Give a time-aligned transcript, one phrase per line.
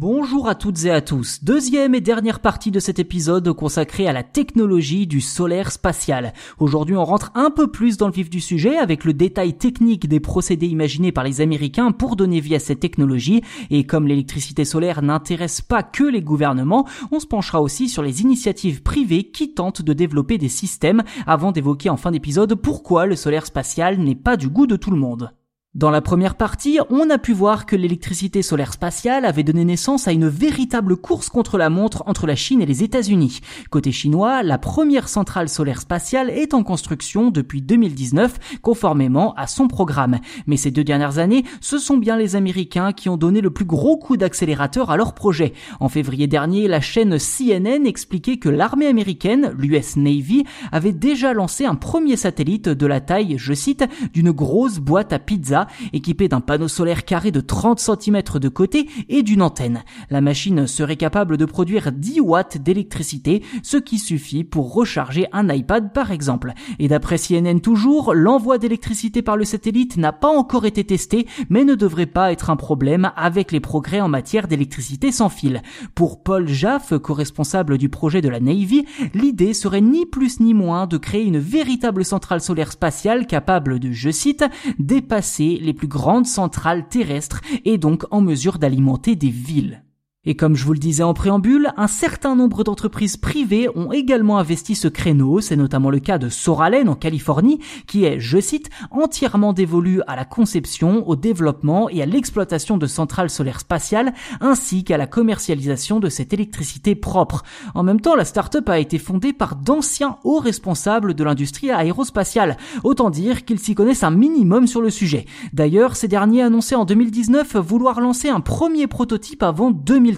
[0.00, 1.44] Bonjour à toutes et à tous.
[1.44, 6.32] Deuxième et dernière partie de cet épisode consacré à la technologie du solaire spatial.
[6.58, 10.08] Aujourd'hui, on rentre un peu plus dans le vif du sujet avec le détail technique
[10.08, 13.42] des procédés imaginés par les Américains pour donner vie à cette technologie.
[13.68, 18.22] Et comme l'électricité solaire n'intéresse pas que les gouvernements, on se penchera aussi sur les
[18.22, 23.16] initiatives privées qui tentent de développer des systèmes avant d'évoquer en fin d'épisode pourquoi le
[23.16, 25.34] solaire spatial n'est pas du goût de tout le monde.
[25.76, 30.08] Dans la première partie, on a pu voir que l'électricité solaire spatiale avait donné naissance
[30.08, 33.38] à une véritable course contre la montre entre la Chine et les États-Unis.
[33.70, 39.68] Côté chinois, la première centrale solaire spatiale est en construction depuis 2019, conformément à son
[39.68, 40.18] programme.
[40.48, 43.64] Mais ces deux dernières années, ce sont bien les Américains qui ont donné le plus
[43.64, 45.52] gros coup d'accélérateur à leur projet.
[45.78, 50.42] En février dernier, la chaîne CNN expliquait que l'armée américaine, l'US Navy,
[50.72, 55.20] avait déjà lancé un premier satellite de la taille, je cite, d'une grosse boîte à
[55.20, 55.59] pizza
[55.92, 59.82] équipé d'un panneau solaire carré de 30 cm de côté et d'une antenne.
[60.10, 65.48] La machine serait capable de produire 10 watts d'électricité, ce qui suffit pour recharger un
[65.48, 66.52] iPad par exemple.
[66.78, 71.64] Et d'après CNN toujours, l'envoi d'électricité par le satellite n'a pas encore été testé, mais
[71.64, 75.62] ne devrait pas être un problème avec les progrès en matière d'électricité sans fil.
[75.94, 80.86] Pour Paul Jaff, co-responsable du projet de la Navy, l'idée serait ni plus ni moins
[80.86, 84.44] de créer une véritable centrale solaire spatiale capable de, je cite,
[84.78, 89.82] dépasser les plus grandes centrales terrestres et donc en mesure d'alimenter des villes.
[90.26, 94.36] Et comme je vous le disais en préambule, un certain nombre d'entreprises privées ont également
[94.36, 98.68] investi ce créneau, c'est notamment le cas de Soralen en Californie, qui est, je cite,
[98.90, 104.84] entièrement dévolu à la conception, au développement et à l'exploitation de centrales solaires spatiales, ainsi
[104.84, 107.42] qu'à la commercialisation de cette électricité propre.
[107.74, 112.58] En même temps, la start-up a été fondée par d'anciens hauts responsables de l'industrie aérospatiale,
[112.84, 115.24] autant dire qu'ils s'y connaissent un minimum sur le sujet.
[115.54, 120.09] D'ailleurs, ces derniers annonçaient en 2019 vouloir lancer un premier prototype avant 2000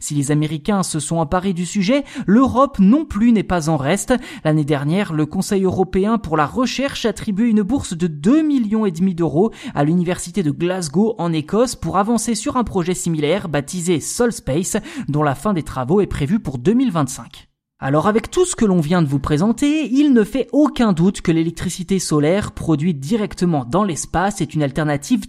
[0.00, 4.14] si les Américains se sont emparés du sujet, l'Europe non plus n'est pas en reste.
[4.44, 8.90] L'année dernière, le Conseil européen pour la recherche attribué une bourse de 2 millions et
[8.90, 14.00] demi d'euros à l'université de Glasgow en Écosse pour avancer sur un projet similaire baptisé
[14.00, 14.76] Solspace
[15.08, 17.48] dont la fin des travaux est prévue pour 2025.
[17.84, 21.20] Alors avec tout ce que l'on vient de vous présenter, il ne fait aucun doute
[21.20, 25.26] que l'électricité solaire produite directement dans l'espace est une alternative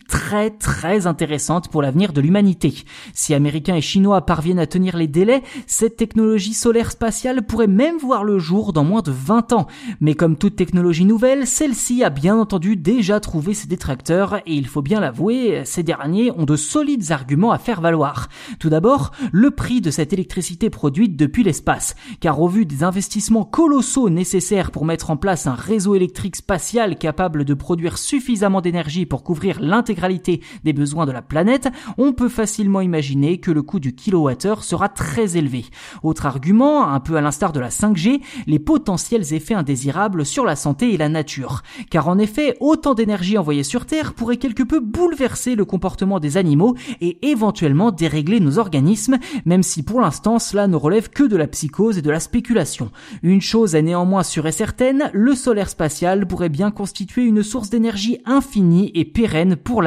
[0.57, 2.73] très intéressante pour l'avenir de l'humanité.
[3.13, 7.97] Si Américains et Chinois parviennent à tenir les délais, cette technologie solaire spatiale pourrait même
[7.97, 9.67] voir le jour dans moins de 20 ans.
[9.99, 14.67] Mais comme toute technologie nouvelle, celle-ci a bien entendu déjà trouvé ses détracteurs et il
[14.67, 18.27] faut bien l'avouer, ces derniers ont de solides arguments à faire valoir.
[18.59, 21.95] Tout d'abord, le prix de cette électricité produite depuis l'espace.
[22.19, 26.97] Car au vu des investissements colossaux nécessaires pour mettre en place un réseau électrique spatial
[26.97, 32.29] capable de produire suffisamment d'énergie pour couvrir l'intégralité des besoins de la planète, on peut
[32.29, 35.65] facilement imaginer que le coût du kilowattheure sera très élevé.
[36.03, 40.55] Autre argument, un peu à l'instar de la 5G, les potentiels effets indésirables sur la
[40.55, 41.63] santé et la nature.
[41.89, 46.37] Car en effet, autant d'énergie envoyée sur Terre pourrait quelque peu bouleverser le comportement des
[46.37, 51.35] animaux et éventuellement dérégler nos organismes, même si pour l'instant cela ne relève que de
[51.35, 52.91] la psychose et de la spéculation.
[53.21, 57.69] Une chose est néanmoins sûre et certaine, le solaire spatial pourrait bien constituer une source
[57.69, 59.81] d'énergie infinie et pérenne pour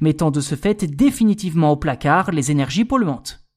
[0.00, 3.47] mettant de ce fait définitivement au placard les énergies polluantes.